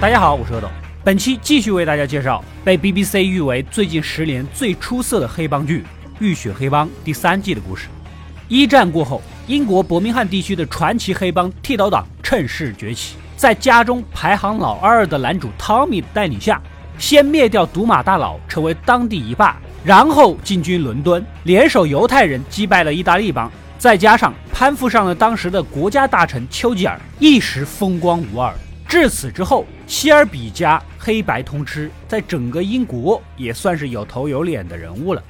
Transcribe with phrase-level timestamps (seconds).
[0.00, 0.66] 大家好，我是阿斗，
[1.04, 5.80] 本期继续为大家介绍被 BBC 誉为最近十年最出色的黑帮剧
[6.20, 7.86] 《浴血黑帮》第三季的故事。
[8.48, 16.58] 一战过后，英国伯明翰地区的传奇黑帮剃刀党趁势崛起，在家中排行老二的男主汤米的带领下，
[16.96, 28.50] 先灭掉毒马大佬，成为当地一霸，然后进军伦敦，联手犹太人击败了意大利帮，再加上攀附上了当时的国家大臣丘吉尔，一时风光无二。
[28.88, 35.20] 至此之后，希尔比家黑白通吃，在整个英国也算是有头有脸的人物了。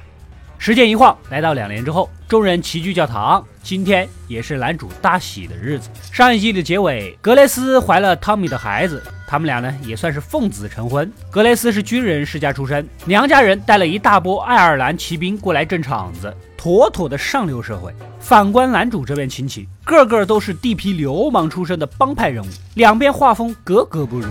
[0.63, 3.43] 时间一晃，来到两年之后，众人齐聚教堂。
[3.63, 5.89] 今天也是男主大喜的日子。
[6.11, 11.11] 上一季的结尾，格雷斯怀了汤米的孩子，他们俩呢也算是奉子成婚。
[11.31, 17.91] 格雷斯是军人世家出身，娘家人带了一大波爱尔兰骑兵过来镇场子，妥妥的上流社会。
[18.19, 24.27] 反观男主这边亲戚，个个都是地痞流氓出身的帮派人物，两边画风格格不入。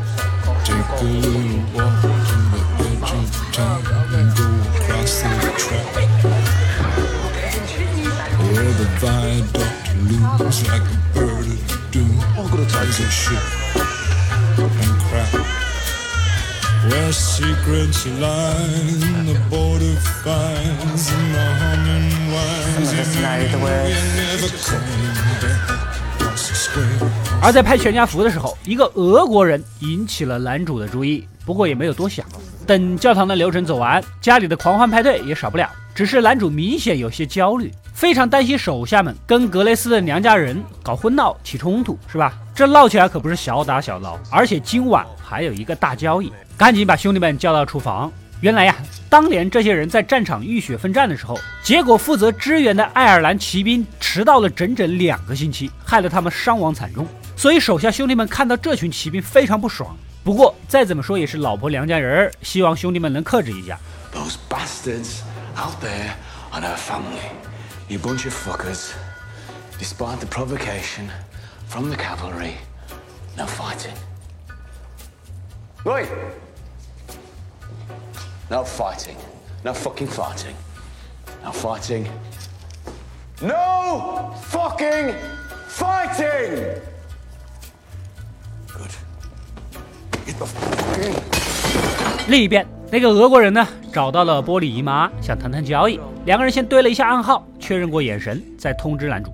[9.00, 9.64] Five dog
[10.04, 10.60] rules，
[27.42, 32.26] 而在拍全家福的时候，一个俄国人引起了男主的注意，不过也没有多想。
[32.66, 35.70] 等教堂的流程走完，家里的狂欢派对也少不了。
[35.94, 42.32] 只是男主明显有些焦虑，非常担心手下们跟格雷斯的娘家人搞混闹起冲突，是吧？
[42.54, 48.10] 这闹起来可不是小打小闹，而且今晚还有一个大交易，赶紧把兄弟们叫到厨房。
[48.40, 48.74] 原来呀，
[49.10, 57.06] 当年这些人在战场浴血奋战的时候，结果负责支援的爱尔兰骑兵迟到了整整两个星期，害得他们伤亡惨重。
[57.36, 59.94] 所以手下兄弟们看到这群骑兵非常不爽。
[60.24, 63.78] 不过再怎么说也是老婆娘家人，希望兄弟们能克制一下。
[65.55, 66.14] out there
[66.50, 67.49] on her family.
[67.89, 68.93] You bunch of fuckers.
[69.77, 71.09] Despite the provocation
[71.67, 72.55] from the cavalry,
[73.37, 73.95] no fighting.
[75.83, 76.09] Right.
[78.49, 79.17] No fighting.
[79.64, 80.55] No fucking fighting.
[81.43, 82.08] No fighting.
[83.42, 85.14] No fucking
[85.67, 86.81] fighting!
[88.67, 88.95] Good.
[90.26, 91.15] Get the fucking...
[92.27, 95.99] 另一边，那个俄国人呢，找到了波璃姨妈，想谈谈交易。
[96.26, 99.33] 两个人先对了一下暗号， 确认过眼神，再通知男主。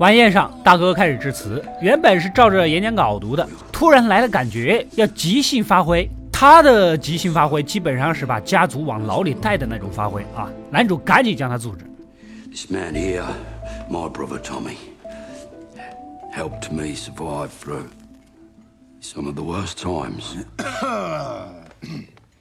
[0.00, 6.10] 晚宴上，大哥开始致辞，原本是照着演讲稿读的，突然来了感觉要即兴发挥。
[6.32, 10.50] 他的即兴发挥基本上是把家族往牢里带的那种发挥啊！
[10.68, 11.84] 男主赶紧将他阻止。
[12.50, 13.22] This man here,
[13.88, 14.78] my brother Tommy,
[16.34, 17.84] helped me survive through
[19.00, 20.34] some of the worst times.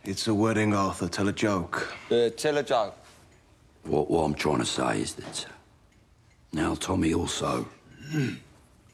[0.03, 1.07] It's a wedding, Arthur.
[1.07, 1.83] Tell a joke.
[2.09, 2.93] Uh, tell a joke.
[3.85, 5.53] What, what I'm trying to say is that uh,
[6.53, 7.67] now Tommy also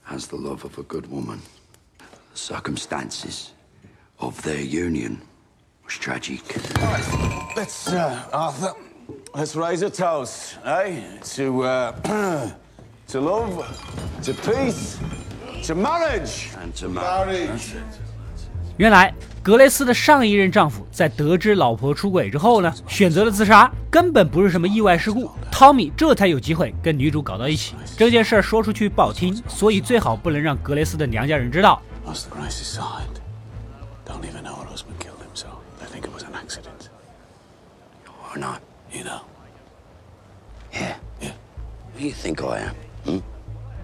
[0.03, 1.41] has the love of a good woman.
[2.00, 3.53] The circumstances
[4.19, 5.22] of their union
[5.85, 6.41] was tragic.
[6.78, 8.74] Right, let's, uh, Arthur,
[9.34, 11.02] let's raise a toast, eh?
[11.35, 12.52] To, uh,
[13.08, 15.00] to love, to peace,
[15.63, 16.50] to marriage.
[16.58, 17.47] And to marriage.
[17.47, 17.97] marriage.
[18.78, 19.13] 原来
[19.44, 25.31] 格雷斯的上一任丈夫在得知老婆出轨之后呢，选择了自杀，根本不是什么意外事故。
[25.52, 27.74] 汤米这才有机会跟女主搞到一起。
[27.97, 31.81] 这件事说出去不好听，所以最好不能让格雷斯的娘家人知道。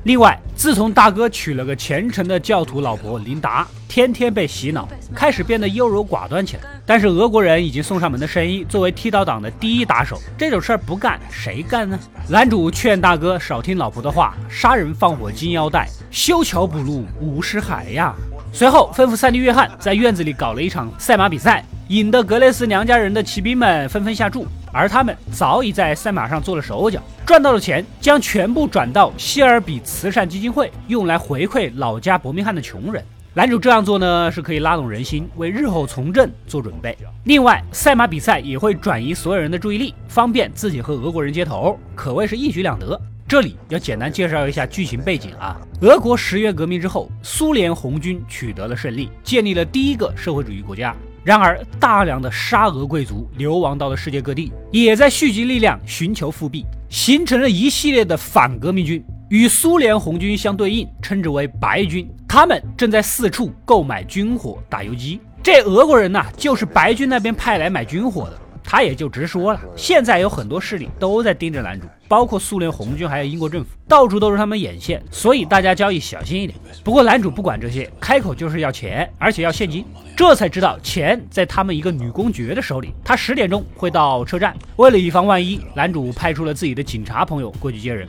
[0.08, 6.64] 另外，自从大哥娶了个虔诚的教徒老婆琳达，天天被洗脑，开始变得优柔寡断起来。
[6.86, 12.00] 但是俄国人已经送上门的生意，作为剃刀党的第一打手，这种事儿不干谁干呢？
[12.30, 18.16] 男主劝大哥少听老婆的话，杀人放火金腰带，修桥补路五十海呀。
[18.54, 24.48] 随后吩咐三弟约翰在院子里搞了一场赛马比赛，引得格雷斯娘家人的骑兵们纷纷下注。
[24.78, 33.04] 而他们早已在赛马上做了手脚，赚到的钱将全部转到希尔比慈善基金会，用来回馈老家伯明翰的穷人。
[33.34, 36.96] 男主这样做呢，是可以拉动人心，为日后从政做准备。
[37.24, 43.00] 另外，赛马比赛也会转移所有人的注意力，方便自己和俄国人接头，可谓是一举两得。
[43.28, 45.58] 这里要简单介绍一下剧情背景啊。
[45.82, 50.96] 俄国十月革命之后，苏联红军取得了胜利，建立了第一个社会主义国家。
[51.28, 59.04] 然而，大量的沙俄贵族流亡到了世界各地，也在蓄积力量，寻求复辟，形成了一系列的反革命军。
[59.28, 62.10] 与苏联红军相对应，称之为白军。
[62.30, 65.20] 他们正在四处购买军火、打游击。
[65.44, 68.40] 这俄国人呐，就是白军那边派来买军火的。
[68.70, 76.60] 他也就直说了，现在有很多势力都在盯着男主，包括苏联红军，还有英国政府，到处都是他们眼线，所以大家交易小心一点。
[76.84, 79.86] 不过男主不管这些，开口就是要钱，而且要现金。
[80.18, 82.94] 这才知道钱在他们一个女公爵的手里。
[83.06, 88.06] 他十点钟会到车站，为了以防万一，男主派出了自己的警察朋友过去接人。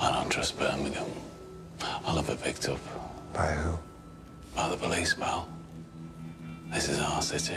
[0.00, 1.04] I don't trust Birmingham.
[2.06, 2.78] I'll have it picked up.
[3.34, 3.78] By who?
[4.56, 5.46] By the police, pal.
[6.72, 7.54] This is our city.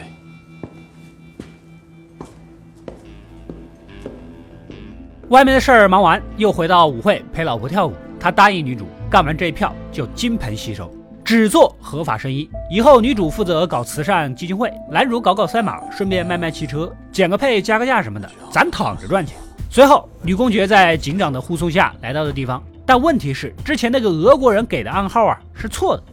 [5.30, 7.96] 外面的事儿忙完，又回到舞会陪老婆跳舞。
[8.20, 12.50] 他答应女主，干完这一票就金盆洗手，只做合法生意。
[12.70, 19.38] 以后女主负责搞慈善基金会，男主搞搞赛马，顺便卖卖汽车，减个配加个价什么的，咱躺着赚钱。
[19.70, 26.04] 随后，女公爵在警长的护送下来到的地方，但问题是，之前那个俄国人给的暗号啊是错的。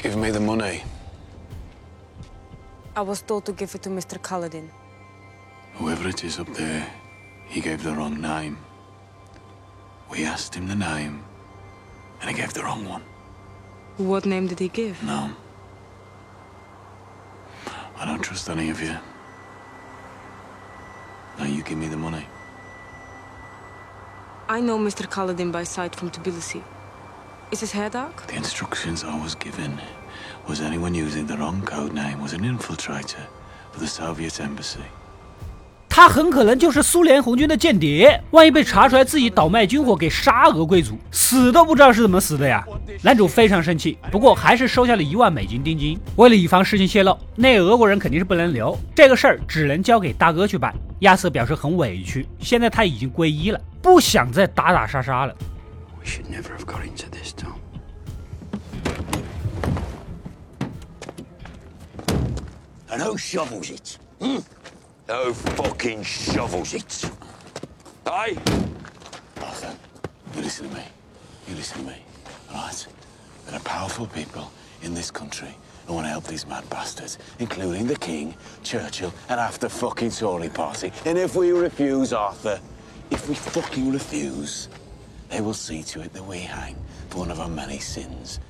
[0.00, 0.80] Give me the money.
[2.94, 4.18] I was told to give it to Mr.
[4.22, 4.64] Kaladin.
[5.78, 6.82] Whoever it is up there,
[7.48, 8.56] he gave the wrong name.
[10.10, 11.20] We asked him the name,
[12.20, 13.02] and he gave the wrong one.
[14.00, 15.02] What name did he give?
[15.02, 15.30] No.
[17.98, 18.96] I don't trust any of you.
[21.38, 22.26] Now you give me the money.
[24.48, 25.06] I know Mr.
[25.06, 26.62] Kaladin by sight from Tbilisi.
[27.52, 28.26] Is his hair dark?
[28.26, 29.78] The instructions I was given
[30.48, 33.26] was anyone using the wrong code name was an infiltrator
[33.70, 34.86] for the Soviet embassy.
[35.92, 42.64] 他很可能就是苏联红军的间谍，万一被查出来自己倒卖军火给沙俄贵族，死都不知道是怎么死的呀！
[43.02, 45.98] 男主非常生气，不过还是收下了一万美金定金。
[46.16, 50.72] 为了以防事情泄露，那俄国人肯定是不能留，这个事儿只能交给大哥去办。
[51.00, 55.34] 亚瑟表示很委屈，现在他已经皈依了，不想再打打杀杀了。
[65.10, 67.10] No fucking shovels it.
[68.04, 68.38] Hey?
[69.42, 69.74] Arthur,
[70.36, 70.84] you listen to me.
[71.48, 71.96] You listen to me.
[72.54, 72.86] Right?
[73.44, 74.52] There are powerful people
[74.82, 75.52] in this country
[75.86, 80.12] who want to help these mad bastards, including the King, Churchill, and half the fucking
[80.12, 80.92] Tory party.
[81.04, 82.60] And if we refuse, Arthur,
[83.10, 84.68] if we fucking refuse,
[85.28, 86.76] they will see to it that we hang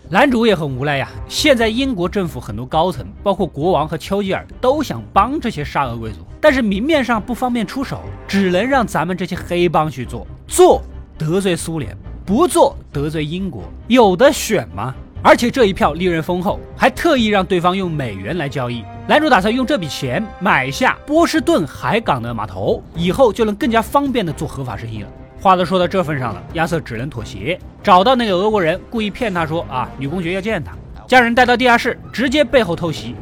[0.09, 1.09] 男主也很无奈呀。
[1.29, 10.27] 现在英国政府很多高层，包括国王和丘吉尔，都想帮这些沙俄贵族，但是明面上不方便出手，只能让咱们这些黑帮去做。
[10.47, 10.83] 做
[11.17, 11.97] 得罪苏联，
[12.27, 14.95] 不做得罪英国，有的选吗？
[15.23, 18.83] 而且这一票利润丰厚，还特意让对方用美元来交易。
[19.07, 25.09] 男主打算用这笔钱买下波士顿海港的码头，以后就能更加方便的做合法生意了。
[25.41, 30.73] 话都说到这份上了，亚瑟只能妥协，找到那个俄国人，故意骗他说啊，女公爵要见他，
[31.07, 33.15] 将人带到地下室，直接背后偷袭。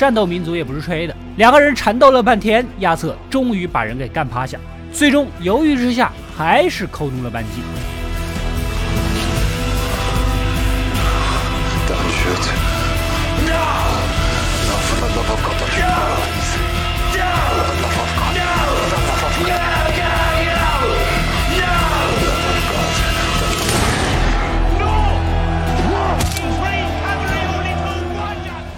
[0.00, 4.58] 战斗民族也不是吹的，两个人缠斗了半天，亚瑟终于把人给干趴下，
[4.90, 7.60] 最终犹豫之下还是扣动了扳机。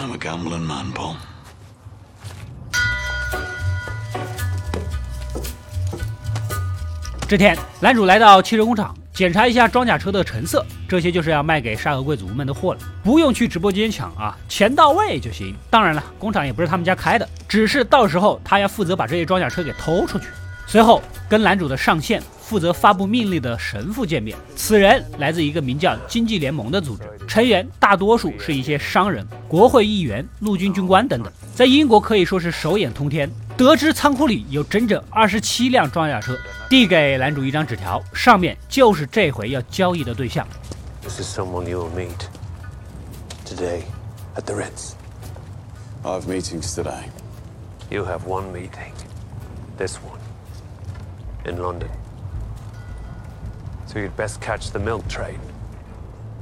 [0.00, 1.16] I'm a gambling man, Paul.
[7.28, 15.54] 这天，男主来到汽车工厂检查一下装甲车的成色，这些就是要卖给沙俄贵族们的货了，不用去直播间抢啊，钱到位就行。
[15.68, 20.28] 当然了，工厂也不是他们家开的，只是到时候他要负责把这些装甲车给偷出去。
[20.66, 24.34] 随后，跟男主的上线负责发布命令的神父见面。
[24.56, 33.30] 此人来自一个名叫经济联盟的组织，成员大多数是一些商人、国会议员、陆军军官等等，在英国可以说是手眼通天。
[33.54, 36.34] 得知仓库里有整整二十七辆装甲车，
[36.70, 40.48] 递给男主一张纸条，上面就是这回要交易的对象。
[41.02, 42.28] This is someone you will meet
[43.44, 43.82] today
[44.36, 44.92] at the Ritz.
[46.02, 47.10] I have meetings today.
[47.90, 48.94] You have one meeting.
[49.76, 50.20] This one.
[51.44, 51.90] In London.
[53.88, 55.38] So you'd best catch the milk train.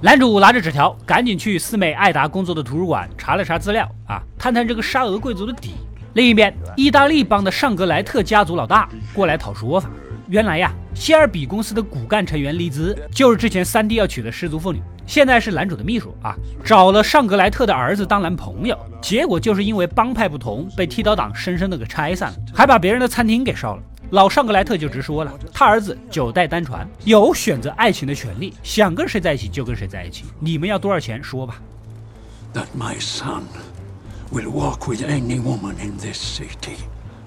[0.00, 5.74] 男主拿着纸条，赶紧去四妹艾达工作的图书馆查了查资料啊，探探这个沙俄贵族的底。
[6.14, 9.88] 另一边，意大利帮的尚格莱特家族老大过来讨说法。
[10.28, 16.34] 原来呀，希尔比公司的骨干成员丽兹就是之前三弟要娶的失足妇女，现在是男主的秘书啊，
[16.64, 23.82] 找了尚格莱特的儿子当男朋友，结果就是因为帮派不同，被剃刀党深深的给拆散了，还把别人的餐厅给烧了。
[24.10, 30.24] 老尚格莱特就直说了，他儿子九代单传，有选择爱情的权利，想跟谁在一起就跟谁在一起。
[30.38, 31.60] 你们要多少钱说吧。
[32.54, 33.42] That my son
[34.32, 36.76] will walk with any woman in this city,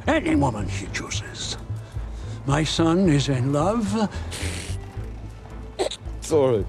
[0.05, 1.55] any woman he chooses.
[2.48, 4.09] My son is in love.
[6.21, 6.63] Sorry.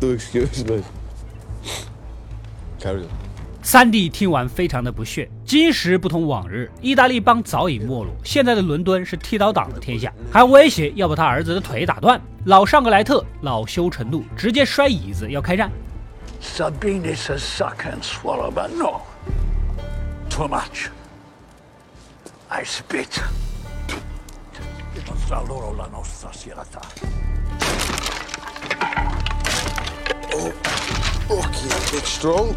[0.00, 0.82] Do excuse me.
[2.80, 3.29] Carry on.
[3.70, 5.30] 三弟听完非常的不屑。
[5.44, 12.20] 今时不同往日，意大利帮早已没落，现在的伦敦是剃刀党的天下，还威胁要把他儿子的腿打断。
[12.46, 15.70] 老尚格莱特恼羞成怒，直接摔椅子要开战。
[16.42, 19.02] Sabine says suck and swallow, but no.
[20.28, 20.88] Too much.
[22.48, 23.22] I spit.
[25.28, 26.64] Saloro la nostra sierra.
[31.28, 32.56] Okay, bit strong.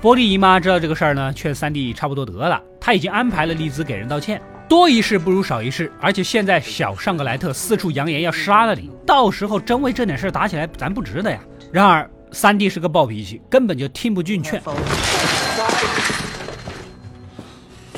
[0.00, 4.40] 波利姨妈知道这个事儿呢，劝三弟差不多得了，他已经安排了丽兹给人道歉。
[4.68, 11.40] 多一事不如少一事，而且现在小尚格莱特四处扬言要杀了你，到时候真为这点事儿打起来，咱不值得呀。
[11.72, 14.60] 然而三弟是个暴脾气，根本就听不进劝。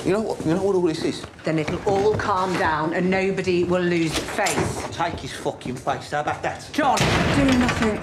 [0.07, 0.47] You know what?
[0.47, 1.25] You know what all this is?
[1.45, 4.55] Then it'll all calm down and nobody will lose face.
[4.97, 6.11] Take his fucking face.
[6.13, 6.63] How about that?
[6.73, 6.97] John,
[7.37, 7.99] do nothing.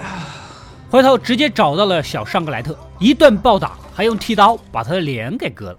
[0.90, 5.78] 回头直接找到了小尚格莱特，一顿暴打，还用剃刀把他的脸给割了。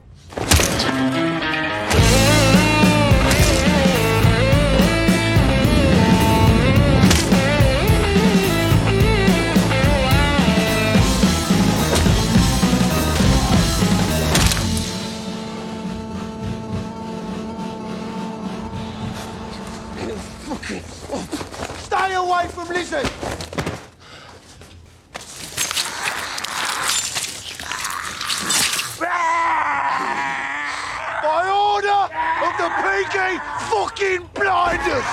[32.69, 35.03] PK fucking Blinders!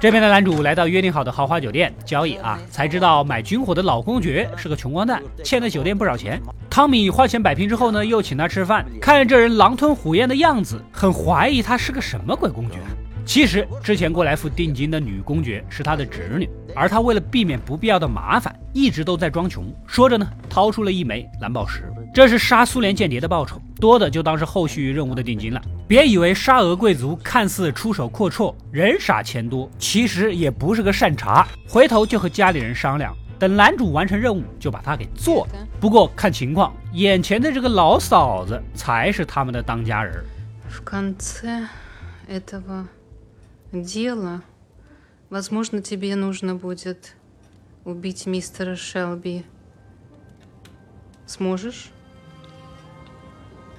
[0.00, 6.40] 这边的男主来到约定好的豪华酒店交易啊，才知道买军火的老公爵是个穷光蛋，欠了酒店不少钱。
[6.68, 12.76] 汤米花钱摆平之后呢，又请他吃饭，看着这人狼吞虎咽的样子，很怀疑他是个什么鬼公爵。
[13.25, 19.71] 其实之前过来付定金的女公爵是他的侄女，而他为了避免不必要的麻烦，一直都在装穷。
[19.85, 25.61] 说着呢，掏出了一枚蓝宝石，这是杀苏联间谍的报酬，多的就当是后续任务的定金了。
[25.87, 31.47] 别以为沙俄贵族看似出手阔绰，人傻钱多，其实也不是个善茬。
[31.67, 35.67] 回头就和家里人商量，等男主完成任务就把他给做了。
[35.79, 40.23] 不过看情况，眼前的这个老嫂子才是他们的当家人。
[40.67, 41.67] В конце
[42.27, 42.85] этого
[43.73, 44.41] дела,
[45.29, 47.15] возможно, тебе нужно будет
[47.85, 49.43] убить мистера Шелби.
[51.27, 51.91] Сможешь?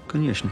[0.06, 0.50] Конечно.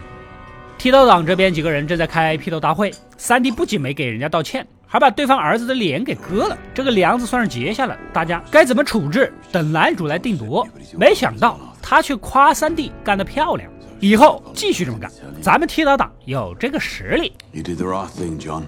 [0.76, 7.98] 剃刀党这边几个人正在开批斗大会，三弟不仅没给人家道歉，还把对方儿子的脸给割了，这个梁子算是结下了。
[8.12, 10.66] 大家该怎么处置，等男主来定夺。
[10.96, 13.68] 没想到他却夸三弟干得漂亮，
[13.98, 15.10] 以后继续这么干，
[15.42, 17.32] 咱们剃刀党有这个实力。
[17.52, 18.62] You did the right thing, John.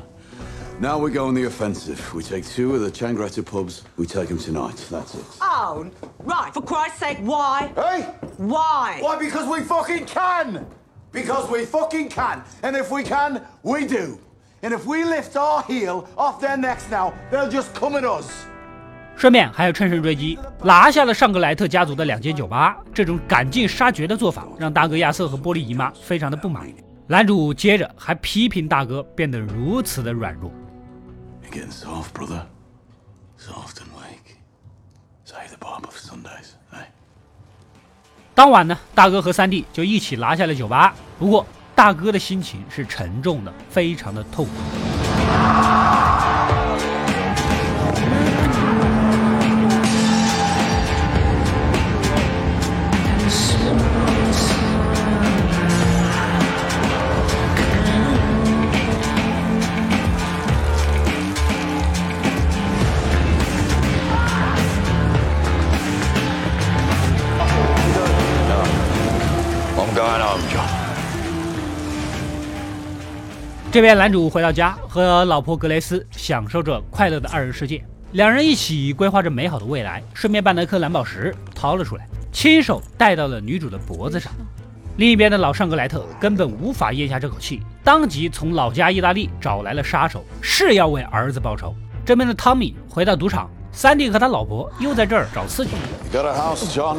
[0.81, 2.13] Now we go on the offensive.
[2.13, 3.83] We take two of the Changretta pubs.
[3.97, 4.75] We take them tonight.
[4.91, 5.23] That's it.
[5.39, 5.89] Oh,
[6.25, 6.53] right.
[6.53, 7.71] For Christ's sake, why?
[7.75, 8.13] Hey!
[8.37, 8.99] Why?
[9.01, 9.17] Why?
[9.17, 10.65] Because we fucking can!
[11.13, 12.43] Because we fucking can!
[12.61, 14.19] And if we can, we do!
[14.61, 18.29] And if we lift our heel off their necks now, they'll just come at us!
[19.15, 22.75] 顺便还要乘胜追击，拿下了尚格莱特家族的两间酒吧。
[22.93, 26.67] 这种赶尽杀绝的做法，让大哥亚瑟和玻璃姨妈非常的不满。
[27.07, 30.51] 男主接着还批评大哥变得如此的软弱。
[31.71, 34.35] Softbrothersoftandwake
[38.33, 40.93] 当晚呢，大哥和三弟就一起拿下了酒吧。
[41.17, 44.51] 不过，大哥的心情是沉重的，非常的痛苦。
[73.75, 77.83] 这边男主回到家，和老婆格雷斯享受着快乐的二人世界。
[78.13, 84.31] 两人一起规划着美好的未来，顺便把那颗蓝宝石掏了出来，亲手戴到了女主的脖子上。
[84.95, 91.75] 另一边的老尚格莱特根本无法咽下这口气，当即从老家意大利找来了杀手，是要为儿子报仇。
[92.05, 95.71] 这边的汤米回到赌场，三弟和他老婆又在这儿找刺激。
[96.13, 96.95] Got a house, John?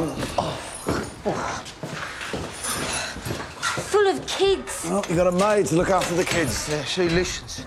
[3.97, 4.85] Full of kids.
[4.91, 6.69] Oh, you got a maid to look after the kids.
[6.69, 7.61] Yeah, she listens.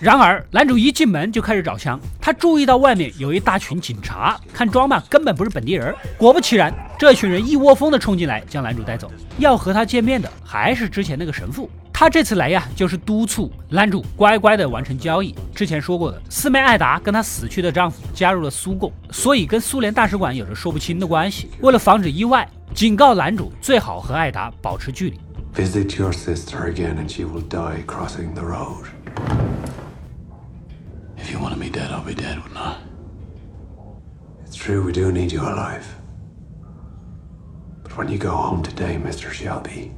[0.00, 5.94] 然而，男主一进门就开始找枪，他注意到外面有一大群警察，看装扮根本不是本地人。
[6.18, 9.08] 果不其然，这群人一窝蜂的冲进来，将男主带走。
[9.38, 15.32] 要和他见面的还是之前那个神父，他这次来呀，就是督促男主乖乖的完成交易。
[15.54, 21.48] 之前说过的，四妹艾达跟她死去的丈夫加入了苏共，所以跟苏联大使馆有着说不清的关系。
[21.60, 25.20] 为了防止意外，警告男主最好和艾达保持距离。
[25.54, 28.88] Visit your sister again and she will die crossing the road.
[31.16, 32.74] If you wanted me dead, I'll be dead, wouldn't I?
[34.44, 35.86] It's true we do need you alive.
[37.84, 39.30] But when you go home today, Mr.
[39.30, 39.92] Shelby,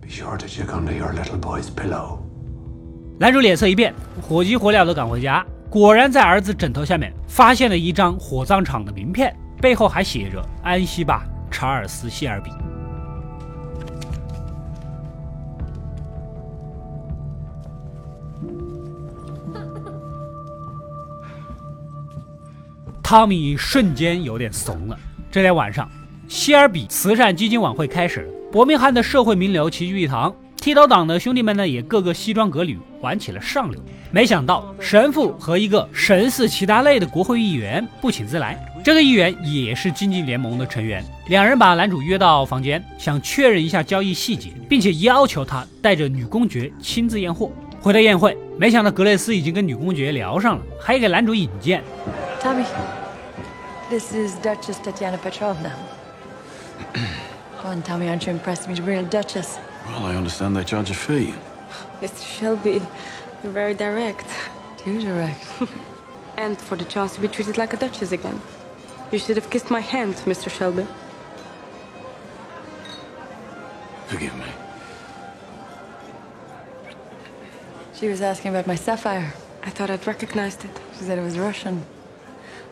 [0.00, 2.20] be sure to check under your little boy's pillow.
[3.18, 3.92] 男主脸色一变，
[4.22, 12.52] 火急火燎地赶回家，果然在儿子枕头下面发现了一张火葬场的名片，背后还写着“安息吧，查尔斯·谢尔比”。
[23.14, 24.98] 汤米瞬间有点怂了。
[25.30, 25.88] 这天晚上，
[26.26, 33.80] 希尔比慈善基金晚会开始了，伯明翰的社会名流齐聚一堂，剃头党的兄弟们呢也个个西装革履，玩起了上流。
[34.10, 41.00] 没想到神父和一个神似其他类的国会议员不请自来，这个议员也是经济联盟的成员。
[41.28, 47.52] 两人把男主约到房间，想确认一下交易细节，并且要求他带着女公爵亲自验货。
[47.80, 51.80] 回到宴会，没想到格雷斯已经跟女公爵聊上了，还给男主引荐。
[52.40, 52.64] 汤米
[53.90, 55.76] this is Duchess Tatiana Petrovna.
[56.94, 58.68] Come on, Tommy, aren't you impressed?
[58.68, 59.58] Meet a real Duchess.
[59.86, 61.34] Well, I understand they charge a fee.
[62.00, 62.38] Mr.
[62.38, 62.80] Shelby,
[63.42, 64.26] you're very direct.
[64.78, 65.46] Too direct.
[66.36, 68.40] And for the chance to be treated like a duchess again.
[69.12, 70.50] You should have kissed my hand, Mr.
[70.50, 70.84] Shelby.
[74.08, 74.46] Forgive me.
[77.94, 79.32] She was asking about my sapphire.
[79.62, 80.72] I thought I'd recognized it.
[80.98, 81.86] She said it was Russian.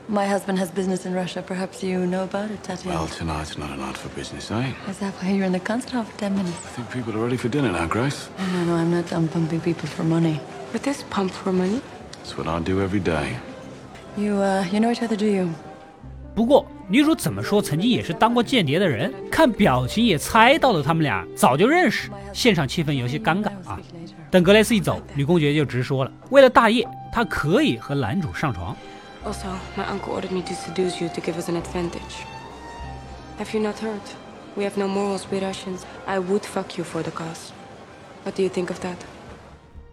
[0.09, 1.43] My husband has business in Russia.
[1.43, 2.99] Perhaps you know about it, Tatiana.
[2.99, 4.73] Well, tonight's not a night for business, eh?
[4.91, 6.57] Is that why you're in the concert hall for 10 minutes?
[6.67, 8.29] I think people are ready for dinner now, Grace.
[8.38, 10.41] Oh, no, no, I'm not done pumping people for money.
[10.73, 11.81] But this pump for money?
[12.19, 13.37] That's what I do every day.
[14.17, 15.49] You, uh, you know each other, do you?
[16.35, 22.11] 不过女主怎么说，曾经也是当过间谍的人，看表情也猜到了他们俩早就认识。
[22.33, 23.79] 现场气氛有些尴尬啊。
[24.31, 28.75] 等格雷斯一走，女公爵就直说了，为了大业，她可以和男主上床。
[29.25, 32.27] Also, my uncle ordered me to seduce you to give us an advantage.
[33.39, 34.01] Have you not heard?
[34.57, 35.83] We have no morals, we Russians.
[36.07, 37.53] I would fuck you for the cause.
[38.25, 38.97] What do you think of that?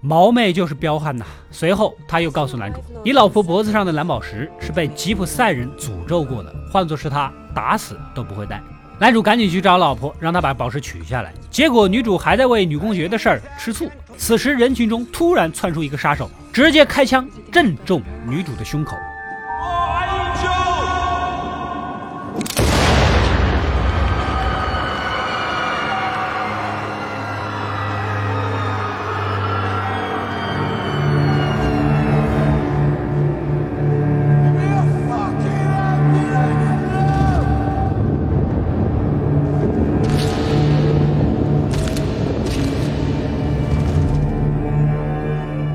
[0.01, 1.25] 毛妹就是彪悍呐！
[1.51, 8.61] 随后，他又告诉男主：“你老婆脖子上的蓝宝石是被吉普赛人诅咒过的，换作是他，打死都不会戴。”
[8.99, 11.33] 男主赶紧去找老婆，让她把宝石取下来。
[11.49, 13.89] 结果女主还在为女公爵的事儿吃醋。
[14.17, 18.97] 此时人群中突然窜出一个杀手，直接开枪正中女主的胸口。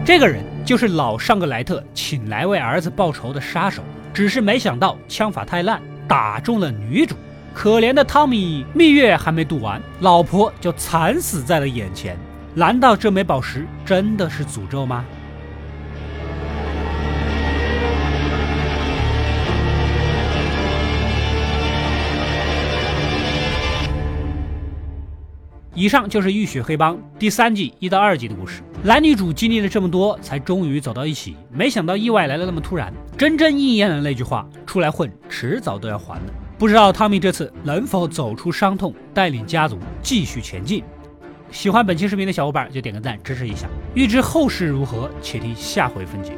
[0.05, 7.17] 这个人就是老尚格莱特请来为儿子报仇的杀手，只是没想到枪法太烂，打中了女主。
[7.55, 12.19] 可怜的汤米蜜月还没度完，老婆就惨死在了眼前。
[12.53, 15.07] 难道这枚宝石真的是诅咒吗？
[25.77, 28.63] 以上就是《浴血黑帮》第三季一到二集的故事。
[28.85, 31.37] 男女主经历了这么多，才终于走到一起。
[31.53, 36.33] 没想到意外来的那么突然，真正应验了那句话：出来混，迟早都要还的。
[36.57, 40.85] 不知道汤米这次能否走出伤痛，带领家族继续前进。
[41.51, 43.67] 喜欢本期视频的小伙伴就点个赞支持一下。
[43.95, 46.35] 欲知后事如何，且听下回分解。